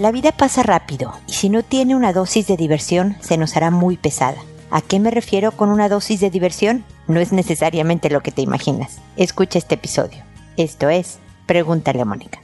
[0.00, 3.70] La vida pasa rápido y si no tiene una dosis de diversión se nos hará
[3.70, 4.38] muy pesada.
[4.70, 6.86] ¿A qué me refiero con una dosis de diversión?
[7.06, 8.96] No es necesariamente lo que te imaginas.
[9.18, 10.24] Escucha este episodio.
[10.56, 12.40] Esto es Pregúntale a Mónica.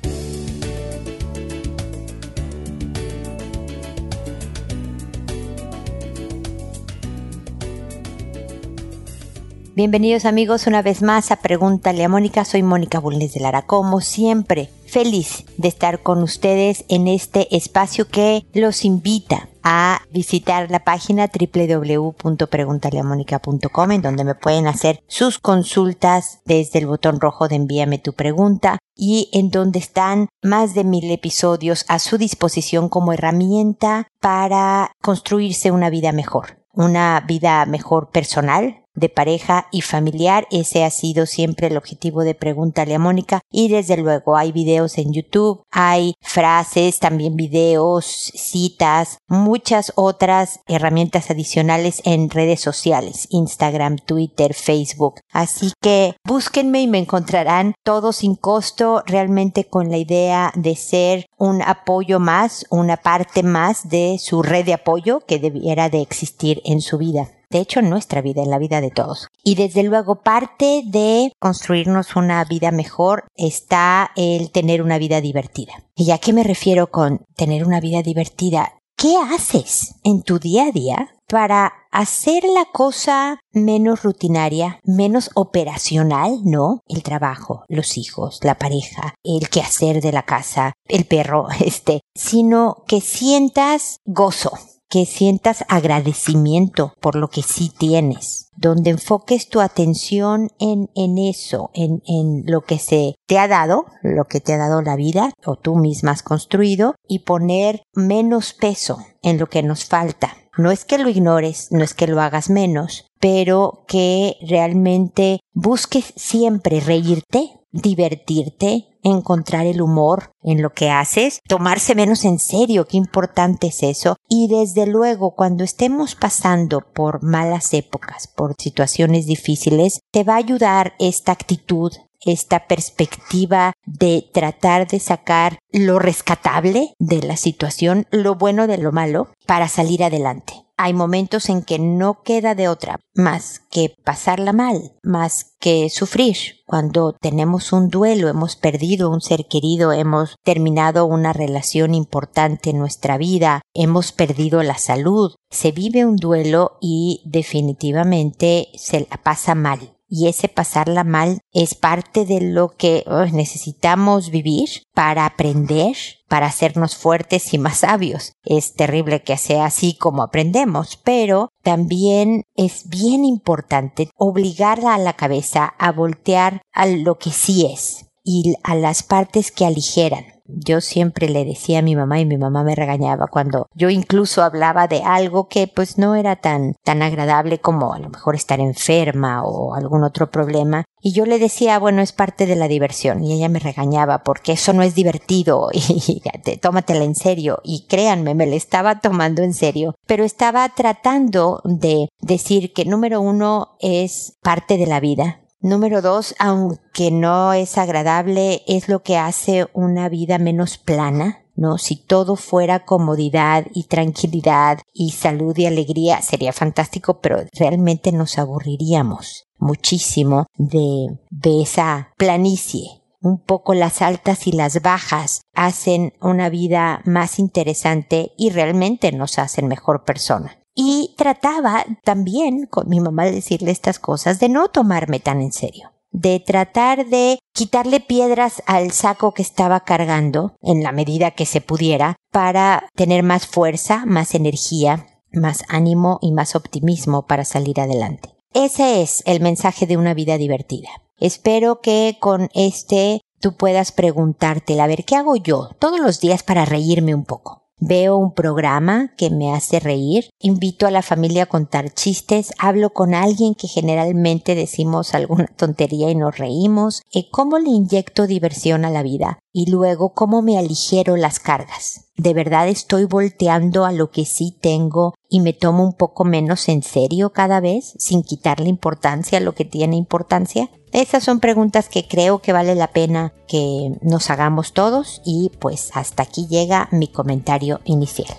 [9.77, 12.47] Bienvenidos amigos una vez más a Pregúntale a Mónica.
[12.47, 13.67] Soy Mónica Bulnes de Lara.
[13.67, 20.71] Como siempre, feliz de estar con ustedes en este espacio que los invita a visitar
[20.71, 27.57] la página www.preguntaleamónica.com en donde me pueden hacer sus consultas desde el botón rojo de
[27.57, 33.13] envíame tu pregunta y en donde están más de mil episodios a su disposición como
[33.13, 40.49] herramienta para construirse una vida mejor, una vida mejor personal, de pareja y familiar.
[40.51, 43.41] Ese ha sido siempre el objetivo de Pregúntale a Mónica.
[43.51, 51.31] Y desde luego hay videos en YouTube, hay frases, también videos, citas, muchas otras herramientas
[51.31, 55.21] adicionales en redes sociales, Instagram, Twitter, Facebook.
[55.33, 61.27] Así que búsquenme y me encontrarán todo sin costo, realmente con la idea de ser
[61.39, 66.63] un apoyo más, una parte más de su red de apoyo que debiera de existir
[66.65, 69.29] en su vida de hecho en nuestra vida, en la vida de todos.
[69.43, 75.73] Y desde luego parte de construirnos una vida mejor está el tener una vida divertida.
[75.95, 78.73] ¿Y a qué me refiero con tener una vida divertida?
[78.97, 86.41] ¿Qué haces en tu día a día para hacer la cosa menos rutinaria, menos operacional,
[86.45, 86.81] ¿no?
[86.87, 92.85] El trabajo, los hijos, la pareja, el quehacer de la casa, el perro, este, sino
[92.87, 94.53] que sientas gozo,
[94.89, 101.71] que sientas agradecimiento por lo que sí tienes, donde enfoques tu atención en, en eso,
[101.75, 105.33] en, en lo que se te ha dado, lo que te ha dado la vida
[105.45, 110.37] o tú misma has construido y poner menos peso en lo que nos falta.
[110.57, 116.15] No es que lo ignores, no es que lo hagas menos, pero que realmente busques
[116.17, 122.97] siempre reírte, divertirte, encontrar el humor en lo que haces, tomarse menos en serio, qué
[122.97, 124.17] importante es eso.
[124.29, 130.39] Y desde luego, cuando estemos pasando por malas épocas, por situaciones difíciles, te va a
[130.39, 131.93] ayudar esta actitud
[132.25, 138.91] esta perspectiva de tratar de sacar lo rescatable de la situación, lo bueno de lo
[138.91, 144.53] malo, para salir adelante hay momentos en que no queda de otra más que pasarla
[144.53, 146.37] mal, más que sufrir.
[146.67, 152.79] Cuando tenemos un duelo, hemos perdido un ser querido, hemos terminado una relación importante en
[152.79, 159.55] nuestra vida, hemos perdido la salud, se vive un duelo y definitivamente se la pasa
[159.55, 165.97] mal y ese pasarla mal es parte de lo que necesitamos vivir para aprender,
[166.29, 168.33] para hacernos fuertes y más sabios.
[168.45, 175.15] Es terrible que sea así como aprendemos, pero también es bien importante obligar a la
[175.15, 180.81] cabeza a voltear a lo que sí es y a las partes que aligeran yo
[180.81, 184.87] siempre le decía a mi mamá y mi mamá me regañaba cuando yo incluso hablaba
[184.87, 189.45] de algo que pues no era tan tan agradable como a lo mejor estar enferma
[189.45, 190.85] o algún otro problema.
[191.01, 194.53] Y yo le decía bueno es parte de la diversión y ella me regañaba porque
[194.53, 196.23] eso no es divertido y
[196.61, 199.95] tómatela en serio y créanme me la estaba tomando en serio.
[200.07, 206.37] Pero estaba tratando de decir que número uno es parte de la vida Número dos,
[206.39, 211.77] aunque no es agradable, es lo que hace una vida menos plana, ¿no?
[211.77, 218.39] Si todo fuera comodidad y tranquilidad y salud y alegría, sería fantástico, pero realmente nos
[218.39, 223.03] aburriríamos muchísimo de, esa planicie.
[223.21, 229.41] Un poco las altas y las bajas hacen una vida más interesante y realmente nos
[229.41, 230.61] hacen mejor persona.
[230.79, 235.51] Y trataba también con mi mamá de decirle estas cosas, de no tomarme tan en
[235.51, 241.47] serio, de tratar de quitarle piedras al saco que estaba cargando en la medida que
[241.47, 247.81] se pudiera para tener más fuerza, más energía, más ánimo y más optimismo para salir
[247.81, 248.35] adelante.
[248.53, 250.91] Ese es el mensaje de una vida divertida.
[251.19, 256.43] Espero que con este tú puedas preguntarte, a ver, ¿qué hago yo todos los días
[256.43, 257.66] para reírme un poco?
[257.79, 262.91] Veo un programa que me hace reír, invito a la familia a contar chistes, hablo
[262.91, 268.87] con alguien que generalmente decimos alguna tontería y nos reímos, y cómo le inyecto diversión
[268.87, 272.06] a la vida y luego cómo me aligero las cargas.
[272.17, 276.69] ¿De verdad estoy volteando a lo que sí tengo y me tomo un poco menos
[276.69, 280.71] en serio cada vez sin quitarle importancia a lo que tiene importancia?
[280.93, 285.91] Esas son preguntas que creo que vale la pena que nos hagamos todos y pues
[285.93, 288.35] hasta aquí llega mi comentario inicial.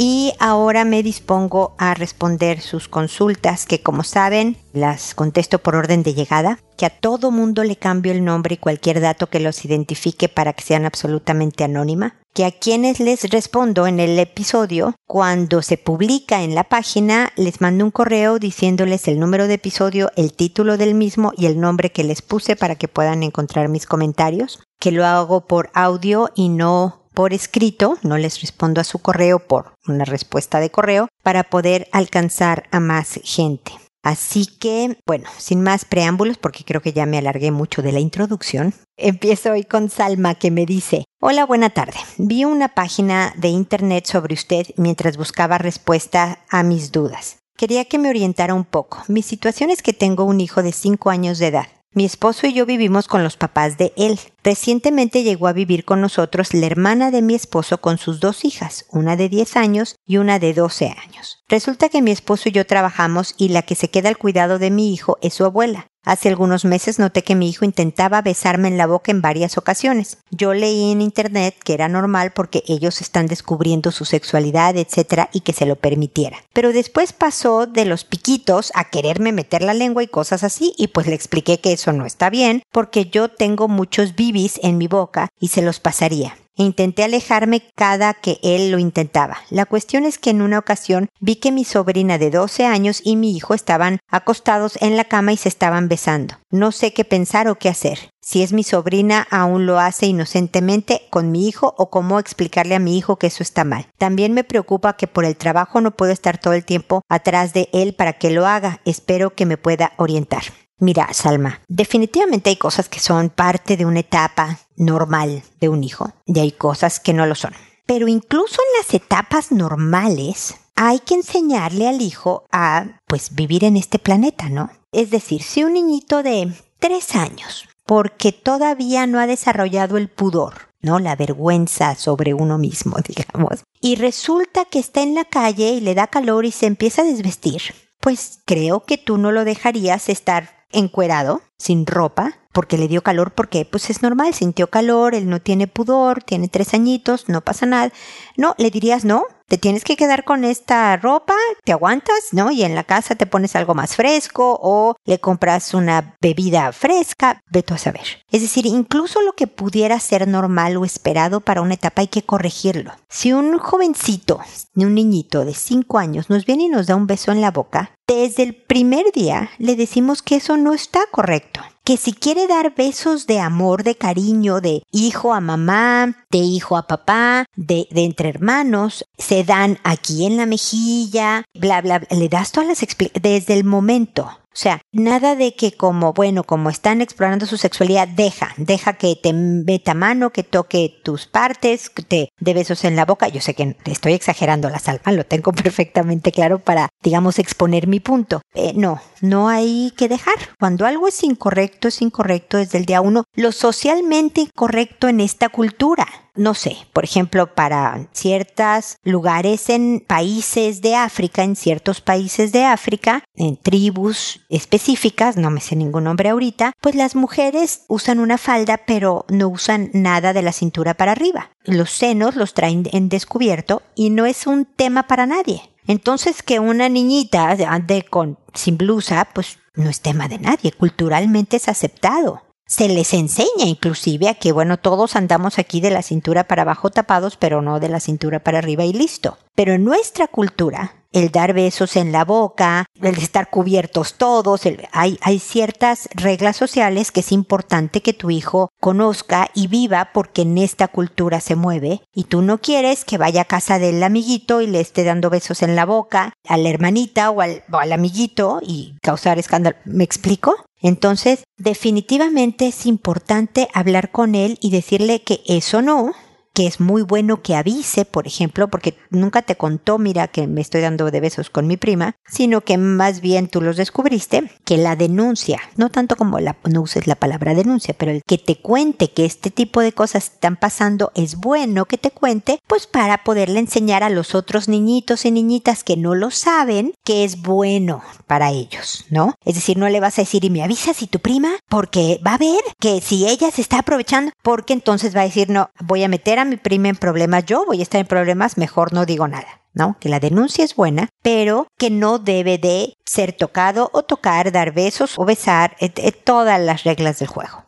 [0.00, 6.04] Y ahora me dispongo a responder sus consultas, que como saben, las contesto por orden
[6.04, 9.64] de llegada, que a todo mundo le cambio el nombre y cualquier dato que los
[9.64, 15.62] identifique para que sean absolutamente anónima, que a quienes les respondo en el episodio, cuando
[15.62, 20.32] se publica en la página, les mando un correo diciéndoles el número de episodio, el
[20.32, 24.60] título del mismo y el nombre que les puse para que puedan encontrar mis comentarios,
[24.78, 29.40] que lo hago por audio y no por escrito, no les respondo a su correo
[29.40, 33.72] por una respuesta de correo, para poder alcanzar a más gente.
[34.04, 37.98] Así que, bueno, sin más preámbulos, porque creo que ya me alargué mucho de la
[37.98, 41.98] introducción, empiezo hoy con Salma que me dice, Hola, buena tarde.
[42.18, 47.38] Vi una página de internet sobre usted mientras buscaba respuesta a mis dudas.
[47.56, 49.02] Quería que me orientara un poco.
[49.08, 51.66] Mi situación es que tengo un hijo de 5 años de edad.
[51.94, 54.20] Mi esposo y yo vivimos con los papás de él.
[54.44, 58.84] Recientemente llegó a vivir con nosotros la hermana de mi esposo con sus dos hijas,
[58.90, 61.42] una de 10 años y una de 12 años.
[61.48, 64.70] Resulta que mi esposo y yo trabajamos y la que se queda al cuidado de
[64.70, 65.86] mi hijo es su abuela.
[66.08, 70.16] Hace algunos meses noté que mi hijo intentaba besarme en la boca en varias ocasiones.
[70.30, 75.40] Yo leí en internet que era normal porque ellos están descubriendo su sexualidad, etc., y
[75.40, 76.38] que se lo permitiera.
[76.54, 80.88] Pero después pasó de los piquitos a quererme meter la lengua y cosas así, y
[80.88, 84.88] pues le expliqué que eso no está bien porque yo tengo muchos bibis en mi
[84.88, 89.38] boca y se los pasaría intenté alejarme cada que él lo intentaba.
[89.50, 93.16] La cuestión es que en una ocasión vi que mi sobrina de 12 años y
[93.16, 96.36] mi hijo estaban acostados en la cama y se estaban besando.
[96.50, 98.10] No sé qué pensar o qué hacer.
[98.20, 102.78] Si es mi sobrina, aún lo hace inocentemente con mi hijo o cómo explicarle a
[102.78, 103.86] mi hijo que eso está mal.
[103.96, 107.70] También me preocupa que por el trabajo no puedo estar todo el tiempo atrás de
[107.72, 108.80] él para que lo haga.
[108.84, 110.42] Espero que me pueda orientar.
[110.80, 116.12] Mira, Salma, definitivamente hay cosas que son parte de una etapa normal de un hijo
[116.26, 117.52] y hay cosas que no lo son.
[117.86, 123.76] Pero incluso en las etapas normales hay que enseñarle al hijo a, pues, vivir en
[123.76, 124.70] este planeta, ¿no?
[124.92, 130.68] Es decir, si un niñito de tres años, porque todavía no ha desarrollado el pudor,
[130.80, 130.98] ¿no?
[130.98, 133.64] La vergüenza sobre uno mismo, digamos.
[133.80, 137.06] Y resulta que está en la calle y le da calor y se empieza a
[137.06, 137.62] desvestir.
[138.00, 143.32] Pues creo que tú no lo dejarías estar encuerado, sin ropa, porque le dio calor,
[143.32, 147.66] porque pues es normal, sintió calor, él no tiene pudor, tiene tres añitos, no pasa
[147.66, 147.92] nada.
[148.36, 151.34] No, le dirías no, te tienes que quedar con esta ropa,
[151.64, 152.50] te aguantas, ¿no?
[152.50, 157.40] Y en la casa te pones algo más fresco o le compras una bebida fresca,
[157.50, 158.22] veto a saber.
[158.30, 162.22] Es decir, incluso lo que pudiera ser normal o esperado para una etapa hay que
[162.22, 162.92] corregirlo.
[163.08, 164.40] Si un jovencito,
[164.74, 167.92] un niñito de cinco años nos viene y nos da un beso en la boca,
[168.06, 172.74] desde el primer día le decimos que eso no está correcto que si quiere dar
[172.74, 178.04] besos de amor, de cariño, de hijo a mamá, de hijo a papá, de, de
[178.04, 182.08] entre hermanos, se dan aquí en la mejilla, bla, bla, bla.
[182.10, 182.86] le das todas las
[183.22, 184.28] desde el momento.
[184.52, 189.14] O sea, nada de que como, bueno, como están explorando su sexualidad, deja, deja que
[189.14, 193.28] te meta mano, que toque tus partes, que te dé besos en la boca.
[193.28, 198.00] Yo sé que estoy exagerando la salva, lo tengo perfectamente claro para, digamos, exponer mi
[198.00, 198.40] punto.
[198.54, 200.36] Eh, no, no hay que dejar.
[200.58, 203.24] Cuando algo es incorrecto, es incorrecto desde el día uno.
[203.34, 206.06] Lo socialmente incorrecto en esta cultura
[206.38, 212.64] no sé, por ejemplo, para ciertos lugares en países de África, en ciertos países de
[212.64, 218.38] África, en tribus específicas, no me sé ningún nombre ahorita, pues las mujeres usan una
[218.38, 221.50] falda pero no usan nada de la cintura para arriba.
[221.64, 225.62] Los senos los traen en descubierto y no es un tema para nadie.
[225.86, 231.56] Entonces que una niñita ande con sin blusa, pues no es tema de nadie, culturalmente
[231.56, 236.44] es aceptado se les enseña inclusive a que, bueno, todos andamos aquí de la cintura
[236.44, 239.38] para abajo tapados, pero no de la cintura para arriba y listo.
[239.54, 245.18] Pero en nuestra cultura, el dar besos en la boca, el estar cubiertos todos, hay,
[245.22, 250.58] hay ciertas reglas sociales que es importante que tu hijo conozca y viva porque en
[250.58, 254.66] esta cultura se mueve y tú no quieres que vaya a casa del amiguito y
[254.66, 258.60] le esté dando besos en la boca a la hermanita o al, o al amiguito
[258.62, 259.76] y causar escándalo.
[259.86, 260.67] ¿Me explico?
[260.80, 266.12] Entonces, definitivamente es importante hablar con él y decirle que eso no,
[266.58, 270.60] que es muy bueno que avise, por ejemplo, porque nunca te contó, mira, que me
[270.60, 274.76] estoy dando de besos con mi prima, sino que más bien tú los descubriste, que
[274.76, 278.60] la denuncia, no tanto como la, no uses la palabra denuncia, pero el que te
[278.60, 283.22] cuente que este tipo de cosas están pasando, es bueno que te cuente, pues para
[283.22, 288.02] poderle enseñar a los otros niñitos y niñitas que no lo saben, que es bueno
[288.26, 289.36] para ellos, ¿no?
[289.44, 292.34] Es decir, no le vas a decir y me avisas si tu prima, porque va
[292.34, 296.02] a ver que si ella se está aprovechando, porque entonces va a decir, no, voy
[296.02, 299.06] a meter a mi prima en problemas, yo voy a estar en problemas, mejor no
[299.06, 299.58] digo nada.
[299.74, 299.96] ¿no?
[300.00, 304.72] Que la denuncia es buena, pero que no debe de ser tocado o tocar, dar
[304.72, 305.76] besos o besar,
[306.24, 307.67] todas las reglas del juego.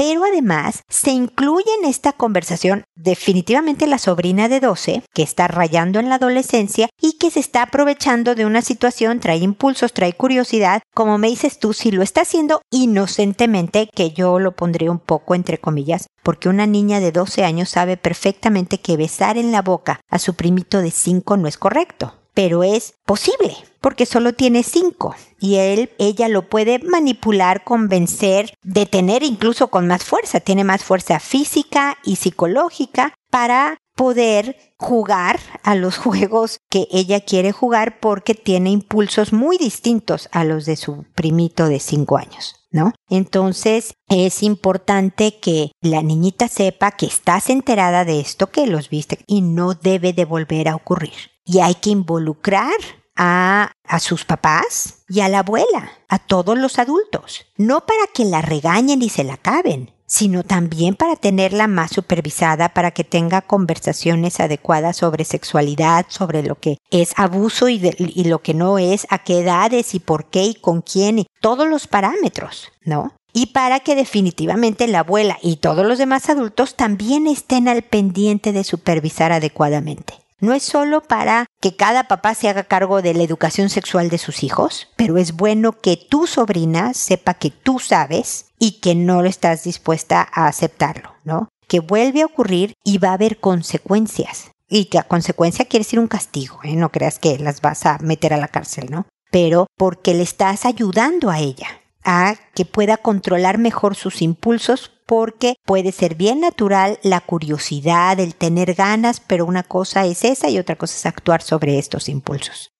[0.00, 6.00] Pero además se incluye en esta conversación definitivamente la sobrina de 12 que está rayando
[6.00, 10.80] en la adolescencia y que se está aprovechando de una situación, trae impulsos, trae curiosidad,
[10.94, 15.34] como me dices tú, si lo está haciendo inocentemente, que yo lo pondré un poco
[15.34, 20.00] entre comillas, porque una niña de 12 años sabe perfectamente que besar en la boca
[20.08, 25.14] a su primito de 5 no es correcto pero es posible porque solo tiene cinco
[25.40, 30.40] y él, ella lo puede manipular, convencer, detener incluso con más fuerza.
[30.40, 37.52] Tiene más fuerza física y psicológica para poder jugar a los juegos que ella quiere
[37.52, 42.56] jugar porque tiene impulsos muy distintos a los de su primito de cinco años.
[42.72, 42.92] ¿No?
[43.08, 49.24] Entonces es importante que la niñita sepa que estás enterada de esto, que los viste
[49.26, 51.10] y no debe de volver a ocurrir
[51.50, 52.76] y hay que involucrar
[53.16, 58.24] a, a, sus papás y a la abuela, a todos los adultos, no para que
[58.24, 63.42] la regañen y se la caben, sino también para tenerla más supervisada, para que tenga
[63.42, 69.06] conversaciones adecuadas sobre sexualidad, sobre lo que es abuso y, y lo que no es,
[69.10, 73.14] a qué edades y por qué y con quién y todos los parámetros, ¿no?
[73.32, 78.52] y para que definitivamente la abuela y todos los demás adultos también estén al pendiente
[78.52, 80.14] de supervisar adecuadamente.
[80.40, 84.16] No es solo para que cada papá se haga cargo de la educación sexual de
[84.16, 89.22] sus hijos, pero es bueno que tu sobrina sepa que tú sabes y que no
[89.24, 91.48] estás dispuesta a aceptarlo, ¿no?
[91.68, 94.50] Que vuelve a ocurrir y va a haber consecuencias.
[94.68, 96.74] Y que a consecuencia quiere decir un castigo, ¿eh?
[96.74, 99.06] No creas que las vas a meter a la cárcel, ¿no?
[99.30, 105.56] Pero porque le estás ayudando a ella a que pueda controlar mejor sus impulsos porque
[105.64, 110.58] puede ser bien natural la curiosidad, el tener ganas, pero una cosa es esa y
[110.58, 112.70] otra cosa es actuar sobre estos impulsos.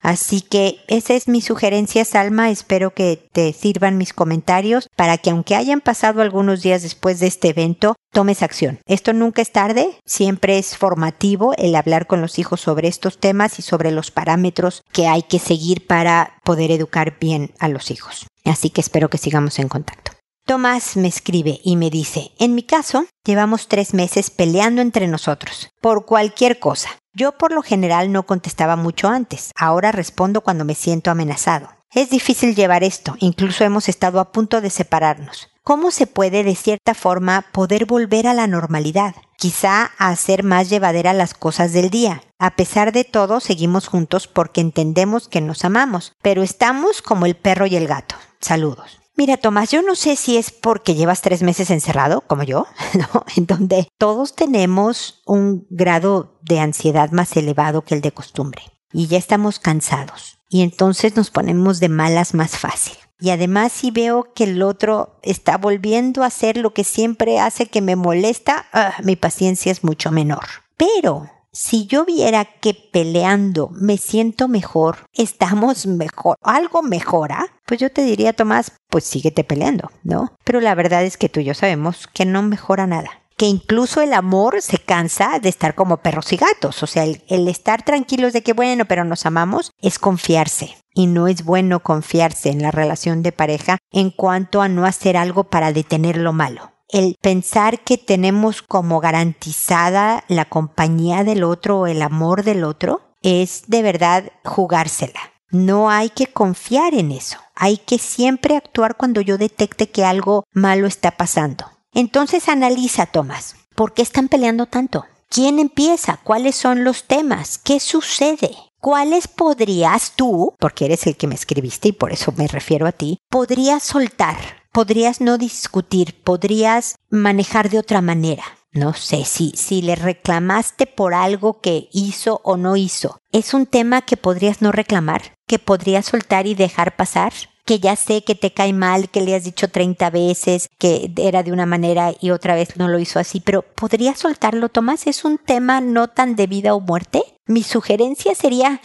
[0.00, 2.50] Así que esa es mi sugerencia, Salma.
[2.50, 7.26] Espero que te sirvan mis comentarios para que aunque hayan pasado algunos días después de
[7.26, 8.78] este evento, tomes acción.
[8.86, 13.58] Esto nunca es tarde, siempre es formativo el hablar con los hijos sobre estos temas
[13.58, 18.26] y sobre los parámetros que hay que seguir para poder educar bien a los hijos.
[18.44, 20.12] Así que espero que sigamos en contacto.
[20.46, 25.70] Tomás me escribe y me dice, en mi caso, llevamos tres meses peleando entre nosotros,
[25.80, 26.88] por cualquier cosa.
[27.18, 31.70] Yo por lo general no contestaba mucho antes, ahora respondo cuando me siento amenazado.
[31.90, 35.48] Es difícil llevar esto, incluso hemos estado a punto de separarnos.
[35.62, 39.14] ¿Cómo se puede de cierta forma poder volver a la normalidad?
[39.38, 42.20] Quizá a hacer más llevadera las cosas del día.
[42.38, 47.34] A pesar de todo, seguimos juntos porque entendemos que nos amamos, pero estamos como el
[47.34, 48.16] perro y el gato.
[48.42, 49.00] Saludos.
[49.16, 53.24] Mira, Tomás, yo no sé si es porque llevas tres meses encerrado, como yo, ¿no?
[53.34, 58.62] En donde todos tenemos un grado de ansiedad más elevado que el de costumbre.
[58.92, 60.38] Y ya estamos cansados.
[60.50, 62.96] Y entonces nos ponemos de malas más fácil.
[63.18, 67.66] Y además si veo que el otro está volviendo a hacer lo que siempre hace
[67.66, 70.44] que me molesta, ah, mi paciencia es mucho menor.
[70.76, 77.90] Pero si yo viera que peleando me siento mejor, estamos mejor, algo mejora, pues yo
[77.90, 80.36] te diría, Tomás, pues síguete peleando, ¿no?
[80.44, 84.00] Pero la verdad es que tú y yo sabemos que no mejora nada que incluso
[84.00, 86.82] el amor se cansa de estar como perros y gatos.
[86.82, 90.78] O sea, el, el, estar tranquilos de que bueno, pero nos amamos, es confiarse.
[90.94, 95.18] Y no es bueno confiarse en la relación de pareja en cuanto a no hacer
[95.18, 101.80] algo para detener lo malo el pensar que tenemos como garantizada la compañía del otro
[101.80, 105.20] o el amor del otro es de verdad jugársela.
[105.50, 107.38] No hay que confiar en eso.
[107.54, 111.64] Hay que siempre actuar cuando yo detecte que algo malo está pasando.
[111.94, 115.06] Entonces analiza, Tomás, ¿por qué están peleando tanto?
[115.28, 116.18] ¿Quién empieza?
[116.22, 117.58] ¿Cuáles son los temas?
[117.58, 118.50] ¿Qué sucede?
[118.80, 122.92] ¿Cuáles podrías tú, porque eres el que me escribiste y por eso me refiero a
[122.92, 124.36] ti, podrías soltar
[124.76, 128.42] podrías no discutir, podrías manejar de otra manera.
[128.72, 133.18] No sé si, si le reclamaste por algo que hizo o no hizo.
[133.32, 137.32] Es un tema que podrías no reclamar, que podrías soltar y dejar pasar.
[137.64, 141.42] que ya sé que te cae mal, que le has dicho 30 veces que era
[141.42, 145.06] de una manera y otra vez no lo hizo así, pero ¿podría soltarlo, Tomás?
[145.06, 147.22] ¿Es un tema no tan de vida o muerte?
[147.46, 148.82] Mi sugerencia sería...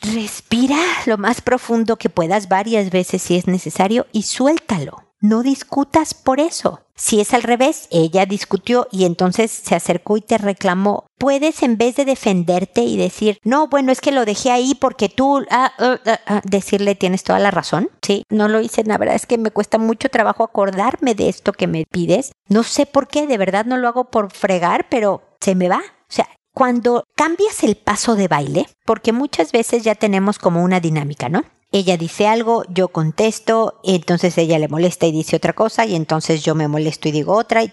[0.00, 5.08] Respira lo más profundo que puedas varias veces si es necesario y suéltalo.
[5.20, 6.82] No discutas por eso.
[6.94, 11.06] Si es al revés, ella discutió y entonces se acercó y te reclamó.
[11.18, 15.08] Puedes en vez de defenderte y decir, no, bueno, es que lo dejé ahí porque
[15.08, 17.90] tú, ah, ah, ah, ah" decirle, tienes toda la razón.
[18.00, 21.52] Sí, no lo hice, la verdad es que me cuesta mucho trabajo acordarme de esto
[21.52, 22.30] que me pides.
[22.48, 25.78] No sé por qué, de verdad no lo hago por fregar, pero se me va.
[25.78, 26.28] O sea,
[26.58, 31.44] cuando cambias el paso de baile, porque muchas veces ya tenemos como una dinámica, ¿no?
[31.70, 36.42] Ella dice algo, yo contesto, entonces ella le molesta y dice otra cosa, y entonces
[36.42, 37.70] yo me molesto y digo otra, y,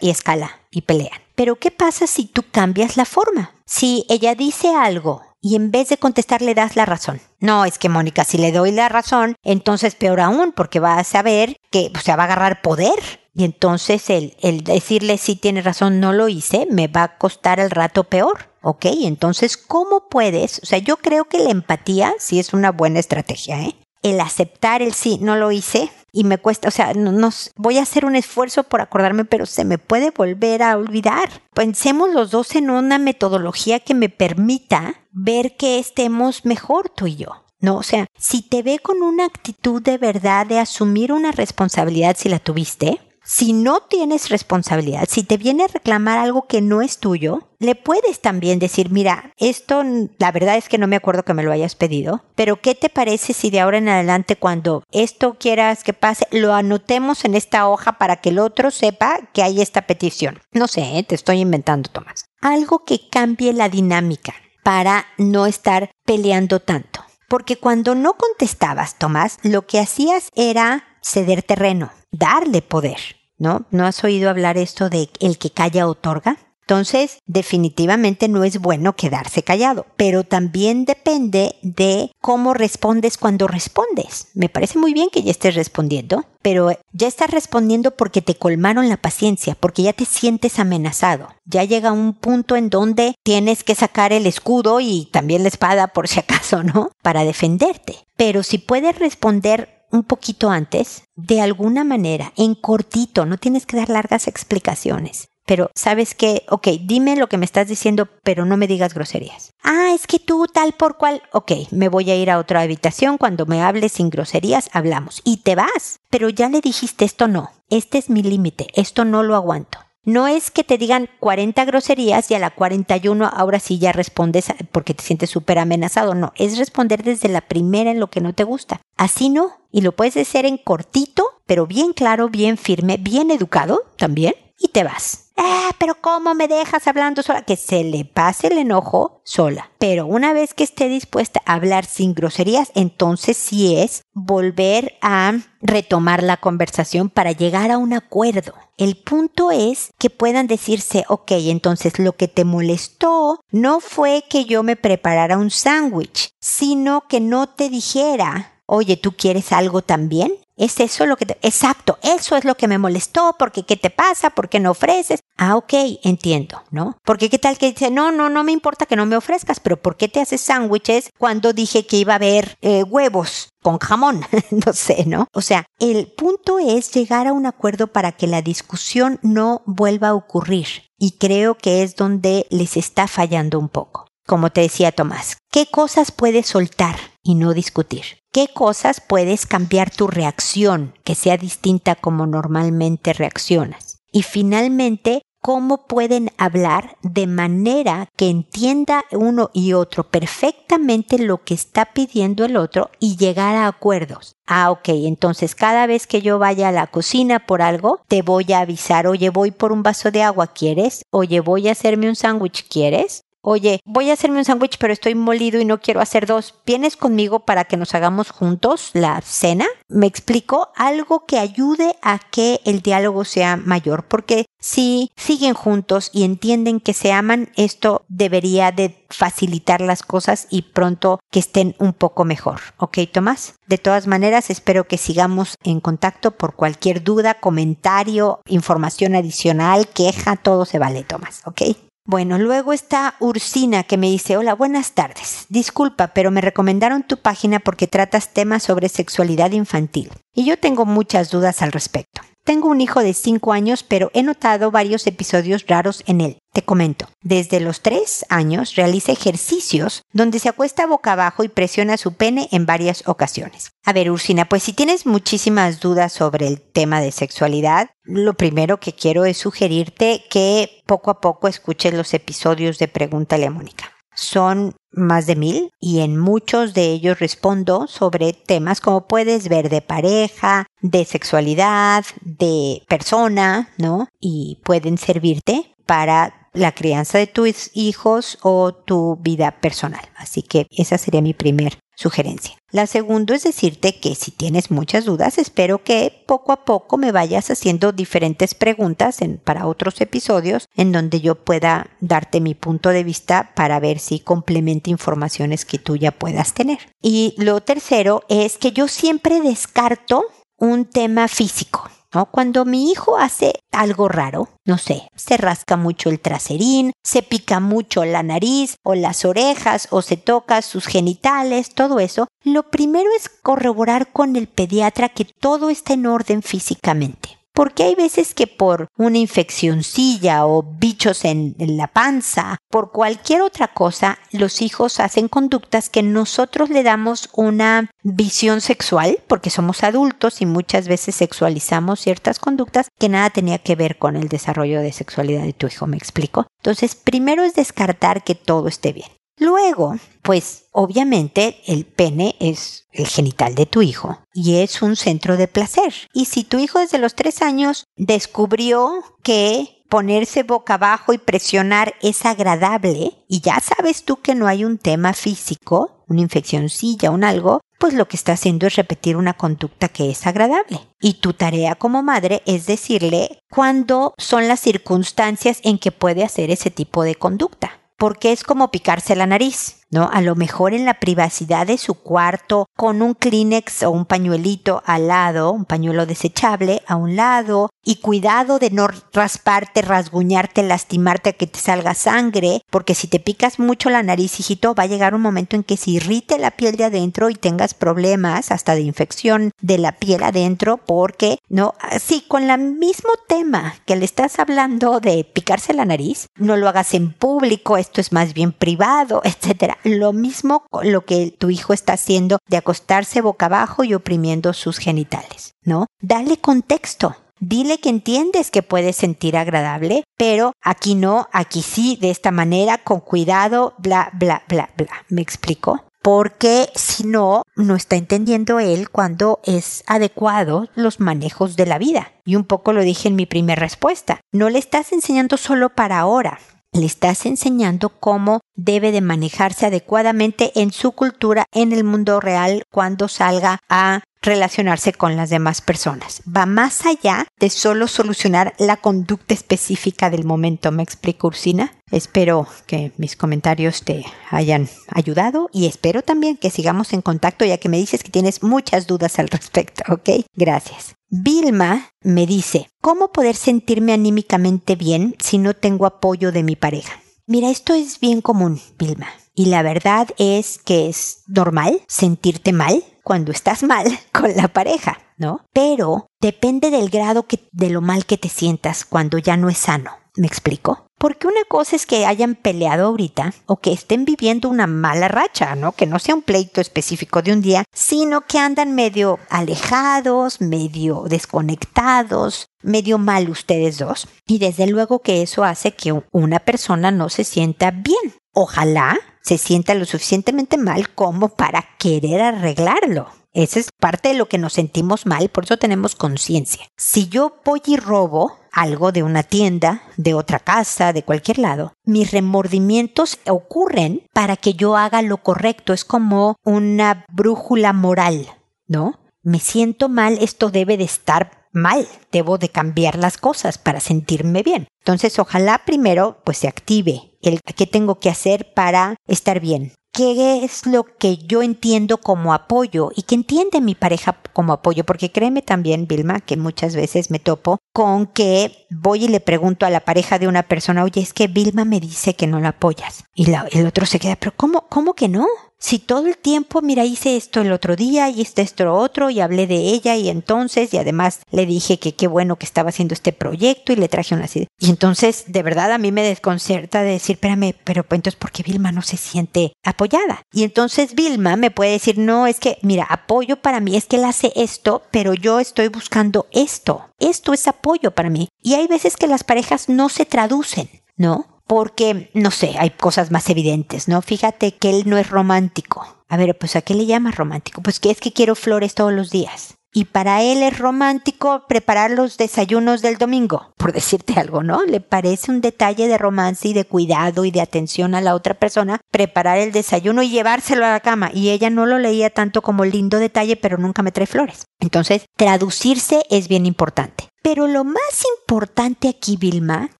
[0.00, 1.20] y escala, y pelean.
[1.34, 3.52] Pero ¿qué pasa si tú cambias la forma?
[3.66, 7.20] Si ella dice algo y en vez de contestar le das la razón.
[7.38, 11.04] No, es que Mónica, si le doy la razón, entonces peor aún, porque va a
[11.04, 13.19] saber que o va a agarrar poder.
[13.34, 17.60] Y entonces el, el decirle si tiene razón, no lo hice, me va a costar
[17.60, 18.50] el rato peor.
[18.62, 18.86] ¿Ok?
[18.86, 20.60] Entonces, ¿cómo puedes?
[20.62, 23.76] O sea, yo creo que la empatía sí es una buena estrategia, ¿eh?
[24.02, 27.78] El aceptar el sí, no lo hice y me cuesta, o sea, no, nos, voy
[27.78, 31.28] a hacer un esfuerzo por acordarme, pero se me puede volver a olvidar.
[31.54, 37.16] Pensemos los dos en una metodología que me permita ver que estemos mejor tú y
[37.16, 37.44] yo.
[37.60, 42.16] No, o sea, si te ve con una actitud de verdad de asumir una responsabilidad
[42.18, 43.00] si la tuviste,
[43.32, 47.76] si no tienes responsabilidad, si te viene a reclamar algo que no es tuyo, le
[47.76, 49.84] puedes también decir, mira, esto
[50.18, 52.88] la verdad es que no me acuerdo que me lo hayas pedido, pero ¿qué te
[52.88, 57.68] parece si de ahora en adelante cuando esto quieras que pase, lo anotemos en esta
[57.68, 60.40] hoja para que el otro sepa que hay esta petición?
[60.50, 61.04] No sé, ¿eh?
[61.04, 62.24] te estoy inventando, Tomás.
[62.40, 64.34] Algo que cambie la dinámica
[64.64, 67.04] para no estar peleando tanto.
[67.28, 73.19] Porque cuando no contestabas, Tomás, lo que hacías era ceder terreno, darle poder.
[73.40, 73.66] ¿No?
[73.72, 76.36] ¿No has oído hablar esto de el que calla otorga?
[76.70, 84.28] Entonces, definitivamente no es bueno quedarse callado, pero también depende de cómo respondes cuando respondes.
[84.34, 88.88] Me parece muy bien que ya estés respondiendo, pero ya estás respondiendo porque te colmaron
[88.88, 91.30] la paciencia, porque ya te sientes amenazado.
[91.44, 95.88] Ya llega un punto en donde tienes que sacar el escudo y también la espada
[95.88, 96.92] por si acaso, ¿no?
[97.02, 97.96] Para defenderte.
[98.16, 103.76] Pero si puedes responder un poquito antes, de alguna manera, en cortito, no tienes que
[103.76, 105.28] dar largas explicaciones.
[105.46, 106.44] Pero, ¿sabes qué?
[106.48, 109.50] Ok, dime lo que me estás diciendo, pero no me digas groserías.
[109.64, 111.22] Ah, es que tú tal por cual.
[111.32, 113.18] Ok, me voy a ir a otra habitación.
[113.18, 115.22] Cuando me hables sin groserías, hablamos.
[115.24, 115.98] Y te vas.
[116.08, 117.50] Pero ya le dijiste esto no.
[117.68, 118.68] Este es mi límite.
[118.74, 119.80] Esto no lo aguanto.
[120.04, 124.46] No es que te digan 40 groserías y a la 41 ahora sí ya respondes
[124.72, 126.14] porque te sientes súper amenazado.
[126.14, 128.80] No, es responder desde la primera en lo que no te gusta.
[128.96, 129.60] Así no.
[129.70, 134.34] Y lo puedes hacer en cortito, pero bien claro, bien firme, bien educado también.
[134.58, 135.29] Y te vas.
[135.42, 137.40] Ah, pero ¿cómo me dejas hablando sola?
[137.40, 139.70] Que se le pase el enojo sola.
[139.78, 145.32] Pero una vez que esté dispuesta a hablar sin groserías, entonces sí es volver a
[145.62, 148.52] retomar la conversación para llegar a un acuerdo.
[148.76, 154.44] El punto es que puedan decirse, ok, entonces lo que te molestó no fue que
[154.44, 160.34] yo me preparara un sándwich, sino que no te dijera, oye, ¿tú quieres algo también?
[160.60, 161.38] ¿Es eso lo que te...
[161.40, 164.28] Exacto, eso es lo que me molestó, porque ¿qué te pasa?
[164.28, 165.20] ¿Por qué no ofreces?
[165.38, 165.72] Ah, ok,
[166.04, 166.98] entiendo, ¿no?
[167.02, 169.80] Porque qué tal que dice, no, no, no me importa que no me ofrezcas, pero
[169.80, 173.48] ¿por qué te haces sándwiches cuando dije que iba a haber eh, huevos?
[173.62, 174.22] con jamón,
[174.66, 175.26] no sé, ¿no?
[175.34, 180.08] O sea, el punto es llegar a un acuerdo para que la discusión no vuelva
[180.08, 180.66] a ocurrir.
[180.98, 184.09] Y creo que es donde les está fallando un poco.
[184.30, 188.04] Como te decía Tomás, ¿qué cosas puedes soltar y no discutir?
[188.30, 193.98] ¿Qué cosas puedes cambiar tu reacción que sea distinta como normalmente reaccionas?
[194.12, 201.54] Y finalmente, ¿cómo pueden hablar de manera que entienda uno y otro perfectamente lo que
[201.54, 204.36] está pidiendo el otro y llegar a acuerdos?
[204.46, 208.52] Ah, ok, entonces cada vez que yo vaya a la cocina por algo, te voy
[208.52, 211.02] a avisar, oye, voy por un vaso de agua, ¿quieres?
[211.10, 213.24] Oye, voy a hacerme un sándwich, ¿quieres?
[213.42, 216.54] Oye, voy a hacerme un sándwich, pero estoy molido y no quiero hacer dos.
[216.66, 219.66] ¿Vienes conmigo para que nos hagamos juntos la cena?
[219.88, 226.10] Me explico algo que ayude a que el diálogo sea mayor, porque si siguen juntos
[226.12, 231.74] y entienden que se aman, esto debería de facilitar las cosas y pronto que estén
[231.78, 232.60] un poco mejor.
[232.76, 233.54] ¿Ok, Tomás?
[233.66, 240.36] De todas maneras, espero que sigamos en contacto por cualquier duda, comentario, información adicional, queja,
[240.36, 241.42] todo se vale, Tomás.
[241.46, 241.62] ¿Ok?
[242.06, 245.46] Bueno, luego está Ursina que me dice, hola, buenas tardes.
[245.48, 250.10] Disculpa, pero me recomendaron tu página porque tratas temas sobre sexualidad infantil.
[250.34, 252.22] Y yo tengo muchas dudas al respecto.
[252.42, 256.38] Tengo un hijo de 5 años, pero he notado varios episodios raros en él.
[256.52, 261.96] Te comento, desde los 3 años realiza ejercicios donde se acuesta boca abajo y presiona
[261.96, 263.70] su pene en varias ocasiones.
[263.84, 268.80] A ver, Ursina, pues si tienes muchísimas dudas sobre el tema de sexualidad, lo primero
[268.80, 273.92] que quiero es sugerirte que poco a poco escuches los episodios de Pregúntale a Mónica.
[274.12, 279.68] Son más de mil y en muchos de ellos respondo sobre temas como puedes ver
[279.68, 284.08] de pareja, de sexualidad, de persona, ¿no?
[284.18, 290.08] Y pueden servirte para la crianza de tus hijos o tu vida personal.
[290.16, 292.56] Así que esa sería mi primer sugerencia.
[292.72, 297.12] La segunda es decirte que si tienes muchas dudas, espero que poco a poco me
[297.12, 303.04] vayas haciendo diferentes preguntas para otros episodios en donde yo pueda darte mi punto de
[303.04, 306.78] vista para ver si complementa informaciones que tú ya puedas tener.
[307.02, 310.24] Y lo tercero es que yo siempre descarto
[310.56, 311.90] un tema físico.
[312.32, 317.60] Cuando mi hijo hace algo raro, no sé, se rasca mucho el traserín, se pica
[317.60, 323.08] mucho la nariz o las orejas o se toca sus genitales, todo eso, lo primero
[323.16, 328.46] es corroborar con el pediatra que todo está en orden físicamente porque hay veces que
[328.46, 335.28] por una infeccioncilla o bichos en, la panza, por cualquier otra cosa, los hijos hacen
[335.28, 342.00] conductas que nosotros le damos una visión sexual, porque somos adultos y muchas veces sexualizamos
[342.00, 345.86] ciertas conductas que nada tenía que ver con el desarrollo de sexualidad de tu hijo,
[345.86, 346.46] ¿me explico?
[346.58, 349.08] Entonces, primero es descartar que todo esté bien.
[349.40, 355.38] Luego, pues obviamente el pene es el genital de tu hijo y es un centro
[355.38, 355.94] de placer.
[356.12, 361.94] Y si tu hijo desde los tres años descubrió que ponerse boca abajo y presionar
[362.02, 367.24] es agradable y ya sabes tú que no hay un tema físico, una infeccióncilla, un
[367.24, 370.80] algo, pues lo que está haciendo es repetir una conducta que es agradable.
[371.00, 376.50] Y tu tarea como madre es decirle cuándo son las circunstancias en que puede hacer
[376.50, 379.79] ese tipo de conducta porque es como picarse la nariz.
[379.90, 380.08] ¿No?
[380.12, 384.82] A lo mejor en la privacidad de su cuarto, con un Kleenex o un pañuelito
[384.86, 391.30] al lado, un pañuelo desechable a un lado, y cuidado de no rasparte, rasguñarte, lastimarte
[391.30, 394.86] a que te salga sangre, porque si te picas mucho la nariz, hijito, va a
[394.86, 398.74] llegar un momento en que se irrite la piel de adentro y tengas problemas hasta
[398.74, 401.74] de infección de la piel adentro, porque, ¿no?
[402.00, 406.68] Sí, con el mismo tema que le estás hablando de picarse la nariz, no lo
[406.68, 411.72] hagas en público, esto es más bien privado, etcétera lo mismo lo que tu hijo
[411.72, 415.86] está haciendo de acostarse boca abajo y oprimiendo sus genitales, ¿no?
[416.00, 417.16] Dale contexto.
[417.42, 422.76] Dile que entiendes que puedes sentir agradable, pero aquí no, aquí sí, de esta manera,
[422.76, 424.90] con cuidado, bla, bla, bla, bla.
[425.08, 425.84] ¿Me explico?
[426.02, 432.12] Porque si no, no está entendiendo él cuando es adecuado los manejos de la vida.
[432.26, 434.20] Y un poco lo dije en mi primera respuesta.
[434.32, 436.38] No le estás enseñando solo para ahora
[436.72, 442.64] le estás enseñando cómo debe de manejarse adecuadamente en su cultura en el mundo real
[442.70, 446.22] cuando salga a relacionarse con las demás personas.
[446.24, 450.72] Va más allá de solo solucionar la conducta específica del momento.
[450.72, 451.72] ¿Me explico, Ursina?
[451.90, 457.58] Espero que mis comentarios te hayan ayudado y espero también que sigamos en contacto ya
[457.58, 460.24] que me dices que tienes muchas dudas al respecto, ¿ok?
[460.34, 460.94] Gracias.
[461.08, 467.00] Vilma me dice, ¿cómo poder sentirme anímicamente bien si no tengo apoyo de mi pareja?
[467.26, 469.08] Mira, esto es bien común, Vilma.
[469.34, 475.00] Y la verdad es que es normal sentirte mal cuando estás mal con la pareja,
[475.16, 475.44] ¿no?
[475.52, 479.58] Pero depende del grado que, de lo mal que te sientas cuando ya no es
[479.58, 479.90] sano.
[480.14, 480.86] ¿Me explico?
[480.96, 485.56] Porque una cosa es que hayan peleado ahorita o que estén viviendo una mala racha,
[485.56, 485.72] ¿no?
[485.72, 491.06] Que no sea un pleito específico de un día, sino que andan medio alejados, medio
[491.08, 494.06] desconectados, medio mal ustedes dos.
[494.24, 498.14] Y desde luego que eso hace que una persona no se sienta bien.
[498.32, 503.08] Ojalá se sienta lo suficientemente mal como para querer arreglarlo.
[503.32, 506.66] Esa es parte de lo que nos sentimos mal, por eso tenemos conciencia.
[506.76, 511.72] Si yo voy y robo algo de una tienda, de otra casa, de cualquier lado,
[511.84, 515.72] mis remordimientos ocurren para que yo haga lo correcto.
[515.72, 518.26] Es como una brújula moral,
[518.66, 518.98] ¿no?
[519.22, 524.42] Me siento mal, esto debe de estar mal, debo de cambiar las cosas para sentirme
[524.42, 524.68] bien.
[524.78, 530.44] Entonces, ojalá primero pues se active el qué tengo que hacer para estar bien, qué
[530.44, 535.12] es lo que yo entiendo como apoyo y que entiende mi pareja como apoyo, porque
[535.12, 539.70] créeme también, Vilma, que muchas veces me topo con que voy y le pregunto a
[539.70, 543.04] la pareja de una persona, oye, es que Vilma me dice que no la apoyas.
[543.14, 545.26] Y el otro se queda, pero ¿cómo, cómo que no?
[545.62, 549.20] Si todo el tiempo, mira, hice esto el otro día y este esto otro y
[549.20, 552.94] hablé de ella y entonces y además le dije que qué bueno que estaba haciendo
[552.94, 554.46] este proyecto y le traje una idea.
[554.58, 558.32] Y entonces, de verdad, a mí me desconcerta de decir, espérame, pero pues, entonces, ¿por
[558.32, 560.22] qué Vilma no se siente apoyada?
[560.32, 563.96] Y entonces Vilma me puede decir, no, es que, mira, apoyo para mí es que
[563.96, 566.86] él hace esto, pero yo estoy buscando esto.
[566.98, 568.28] Esto es apoyo para mí.
[568.42, 571.39] Y hay veces que las parejas no se traducen, ¿no?
[571.50, 574.02] Porque, no sé, hay cosas más evidentes, ¿no?
[574.02, 575.84] Fíjate que él no es romántico.
[576.08, 577.60] A ver, pues ¿a qué le llamas romántico?
[577.60, 579.56] Pues que es que quiero flores todos los días.
[579.72, 584.64] Y para él es romántico preparar los desayunos del domingo, por decirte algo, ¿no?
[584.64, 588.34] Le parece un detalle de romance y de cuidado y de atención a la otra
[588.34, 591.10] persona preparar el desayuno y llevárselo a la cama.
[591.14, 594.44] Y ella no lo leía tanto como lindo detalle, pero nunca me trae flores.
[594.58, 597.08] Entonces, traducirse es bien importante.
[597.22, 599.70] Pero lo más importante aquí, Vilma,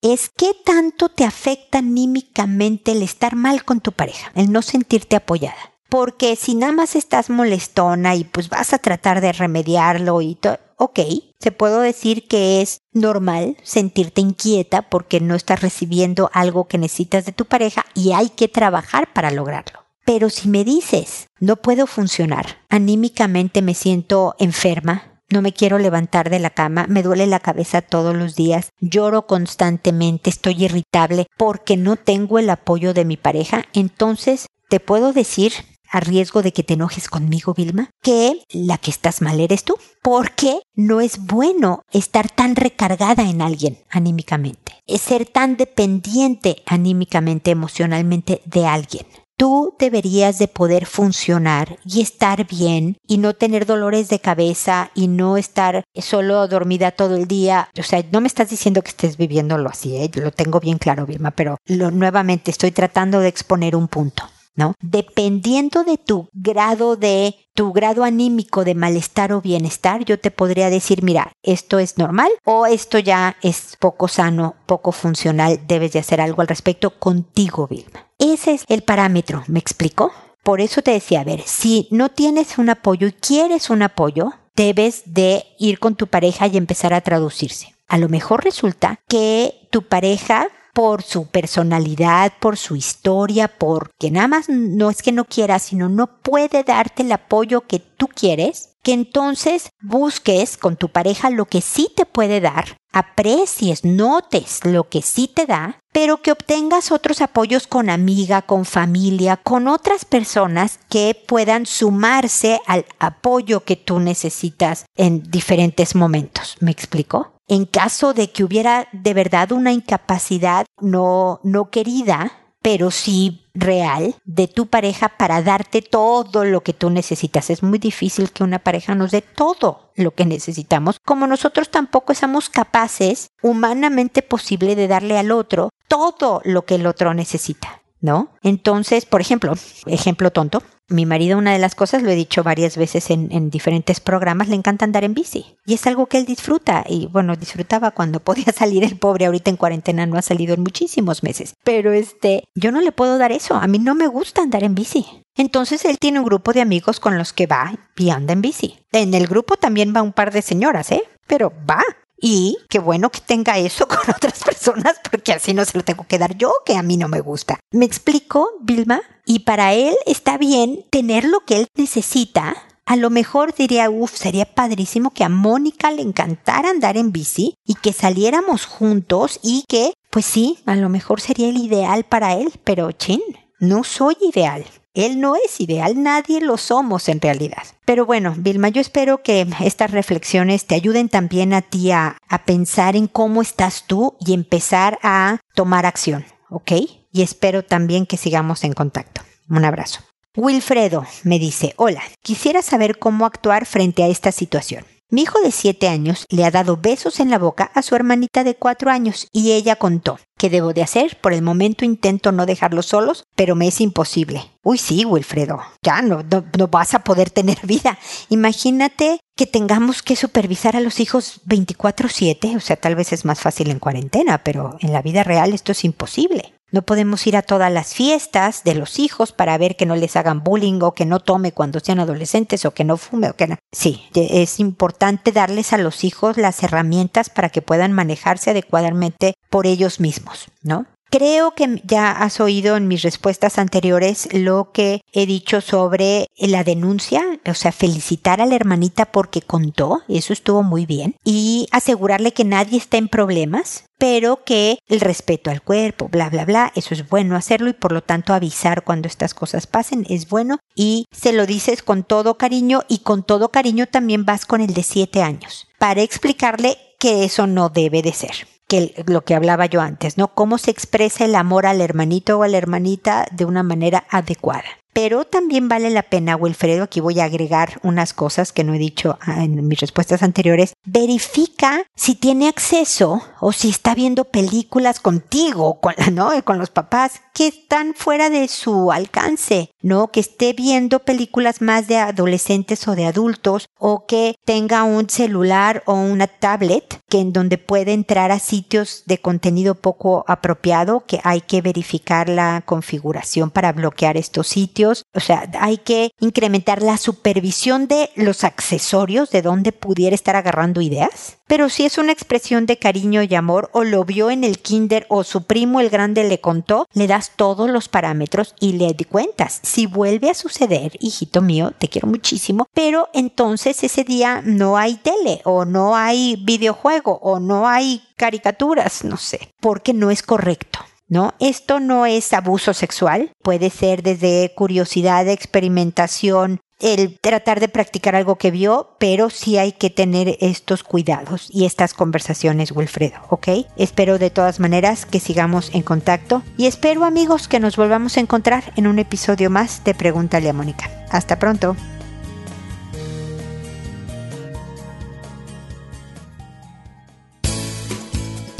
[0.00, 5.16] es qué tanto te afecta anímicamente el estar mal con tu pareja, el no sentirte
[5.16, 5.73] apoyada.
[5.94, 10.58] Porque si nada más estás molestona y pues vas a tratar de remediarlo y todo,
[10.76, 10.98] ok,
[11.38, 17.26] se puedo decir que es normal sentirte inquieta porque no estás recibiendo algo que necesitas
[17.26, 19.84] de tu pareja y hay que trabajar para lograrlo.
[20.04, 26.28] Pero si me dices, no puedo funcionar, anímicamente me siento enferma, no me quiero levantar
[26.28, 31.76] de la cama, me duele la cabeza todos los días, lloro constantemente, estoy irritable porque
[31.76, 35.52] no tengo el apoyo de mi pareja, entonces te puedo decir
[35.94, 39.76] a riesgo de que te enojes conmigo, Vilma, que la que estás mal eres tú,
[40.02, 47.52] porque no es bueno estar tan recargada en alguien anímicamente, es ser tan dependiente anímicamente,
[47.52, 49.06] emocionalmente de alguien.
[49.36, 55.06] Tú deberías de poder funcionar y estar bien y no tener dolores de cabeza y
[55.06, 57.68] no estar solo dormida todo el día.
[57.78, 60.10] O sea, no me estás diciendo que estés viviéndolo así, ¿eh?
[60.14, 64.24] lo tengo bien claro, Vilma, pero nuevamente estoy tratando de exponer un punto.
[64.54, 64.74] ¿No?
[64.80, 70.70] Dependiendo de tu grado de tu grado anímico de malestar o bienestar, yo te podría
[70.70, 76.00] decir, mira, esto es normal o esto ya es poco sano, poco funcional, debes de
[76.00, 78.08] hacer algo al respecto contigo, Vilma.
[78.18, 80.12] Ese es el parámetro, ¿me explico?
[80.42, 84.32] Por eso te decía, a ver, si no tienes un apoyo y quieres un apoyo,
[84.56, 87.74] debes de ir con tu pareja y empezar a traducirse.
[87.88, 94.28] A lo mejor resulta que tu pareja por su personalidad, por su historia, porque nada
[94.28, 98.74] más no es que no quiera, sino no puede darte el apoyo que tú quieres,
[98.82, 104.88] que entonces busques con tu pareja lo que sí te puede dar, aprecies, notes lo
[104.88, 110.04] que sí te da, pero que obtengas otros apoyos con amiga, con familia, con otras
[110.04, 116.56] personas que puedan sumarse al apoyo que tú necesitas en diferentes momentos.
[116.60, 117.33] ¿Me explico?
[117.48, 124.14] En caso de que hubiera de verdad una incapacidad no, no querida, pero sí real
[124.24, 127.50] de tu pareja para darte todo lo que tú necesitas.
[127.50, 132.14] Es muy difícil que una pareja nos dé todo lo que necesitamos, como nosotros tampoco
[132.14, 137.82] somos capaces, humanamente posible, de darle al otro todo lo que el otro necesita.
[138.04, 138.28] ¿no?
[138.42, 139.54] Entonces, por ejemplo,
[139.86, 143.50] ejemplo tonto, mi marido una de las cosas, lo he dicho varias veces en, en,
[143.50, 145.56] diferentes programas, le encanta andar en bici.
[145.64, 146.84] Y es algo que él disfruta.
[146.86, 149.26] Y bueno, disfrutaba cuando podía salir el pobre.
[149.26, 151.54] Ahorita en cuarentena no ha salido en muchísimos meses.
[151.64, 153.54] Pero este, yo no le puedo dar eso.
[153.54, 155.06] A mí no me gusta andar en bici.
[155.36, 158.78] Entonces él tiene un grupo de amigos con los que va y anda en bici.
[158.92, 161.02] En el grupo también va un par de señoras, ¿eh?
[161.26, 161.82] Pero va.
[162.20, 166.06] Y qué bueno que tenga eso con otras personas porque así no se lo tengo
[166.06, 167.58] que dar yo, que a mí no me gusta.
[167.72, 169.00] ¿Me explico, Vilma?
[169.26, 172.56] Y para él está bien tener lo que él necesita.
[172.86, 177.54] A lo mejor diría, uff, sería padrísimo que a Mónica le encantara andar en bici
[177.64, 182.34] y que saliéramos juntos y que, pues sí, a lo mejor sería el ideal para
[182.34, 183.22] él, pero chin,
[183.58, 184.64] no soy ideal.
[184.94, 187.64] Él no es ideal, nadie lo somos en realidad.
[187.84, 192.94] Pero bueno, Vilma, yo espero que estas reflexiones te ayuden también a ti a, pensar
[192.94, 196.72] en cómo estás tú y empezar a tomar acción, ¿ok?
[197.14, 199.22] Y espero también que sigamos en contacto.
[199.48, 200.00] Un abrazo.
[200.36, 204.84] Wilfredo me dice, hola, quisiera saber cómo actuar frente a esta situación.
[205.10, 208.42] Mi hijo de 7 años le ha dado besos en la boca a su hermanita
[208.42, 210.18] de 4 años y ella contó.
[210.36, 211.20] ¿Qué debo de hacer?
[211.20, 214.50] Por el momento intento no dejarlos solos, pero me es imposible.
[214.64, 216.24] Uy, sí, Wilfredo, ya no,
[216.58, 217.96] no, vas a poder tener vida.
[218.28, 223.40] Imagínate que tengamos que supervisar a los hijos 24/7, o sea, tal vez es más
[223.40, 226.54] fácil en cuarentena, pero en la vida real esto es imposible.
[226.74, 230.16] No podemos ir a todas las fiestas de los hijos para ver que no les
[230.16, 233.46] hagan bullying o que no tome cuando sean adolescentes o que no fume o que
[233.46, 233.58] no.
[233.70, 239.68] Sí, es importante darles a los hijos las herramientas para que puedan manejarse adecuadamente por
[239.68, 240.86] ellos mismos, ¿no?
[241.16, 246.64] Creo que ya has oído en mis respuestas anteriores lo que he dicho sobre la
[246.64, 252.32] denuncia, o sea, felicitar a la hermanita porque contó, eso estuvo muy bien, y asegurarle
[252.32, 256.94] que nadie está en problemas, pero que el respeto al cuerpo, bla, bla, bla, eso
[256.94, 261.06] es bueno hacerlo y por lo tanto avisar cuando estas cosas pasen es bueno y
[261.12, 264.82] se lo dices con todo cariño y con todo cariño también vas con el de
[264.82, 268.34] siete años para explicarle que eso no debe de ser
[268.68, 270.34] que lo que hablaba yo antes, ¿no?
[270.34, 274.83] Cómo se expresa el amor al hermanito o a la hermanita de una manera adecuada.
[274.94, 278.78] Pero también vale la pena, Wilfredo, aquí voy a agregar unas cosas que no he
[278.78, 280.74] dicho ah, en mis respuestas anteriores.
[280.86, 286.30] Verifica si tiene acceso o si está viendo películas contigo, con, ¿no?
[286.44, 290.12] con los papás que están fuera de su alcance, ¿no?
[290.12, 295.82] Que esté viendo películas más de adolescentes o de adultos o que tenga un celular
[295.86, 301.20] o una tablet que en donde puede entrar a sitios de contenido poco apropiado, que
[301.24, 304.83] hay que verificar la configuración para bloquear estos sitios.
[304.90, 310.80] O sea, hay que incrementar la supervisión de los accesorios de donde pudiera estar agarrando
[310.80, 311.38] ideas.
[311.46, 315.06] Pero si es una expresión de cariño y amor o lo vio en el kinder
[315.10, 319.60] o su primo el grande le contó, le das todos los parámetros y le cuentas.
[319.62, 324.94] Si vuelve a suceder, hijito mío, te quiero muchísimo, pero entonces ese día no hay
[324.94, 330.78] tele o no hay videojuego o no hay caricaturas, no sé, porque no es correcto.
[331.06, 331.34] ¿No?
[331.38, 338.36] Esto no es abuso sexual, puede ser desde curiosidad, experimentación, el tratar de practicar algo
[338.36, 343.48] que vio, pero sí hay que tener estos cuidados y estas conversaciones, Wilfredo, ¿ok?
[343.76, 348.20] Espero de todas maneras que sigamos en contacto y espero amigos que nos volvamos a
[348.20, 350.90] encontrar en un episodio más de Pregúntale a Mónica.
[351.10, 351.76] Hasta pronto.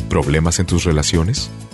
[0.09, 1.51] ¿Problemas en tus relaciones?